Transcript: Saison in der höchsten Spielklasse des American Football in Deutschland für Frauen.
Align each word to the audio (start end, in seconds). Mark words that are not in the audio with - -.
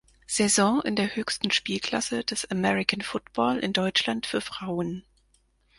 Saison 0.25 0.81
in 0.83 0.95
der 0.95 1.15
höchsten 1.15 1.51
Spielklasse 1.51 2.23
des 2.23 2.49
American 2.49 3.01
Football 3.01 3.59
in 3.59 3.71
Deutschland 3.71 4.25
für 4.25 4.41
Frauen. 4.41 5.05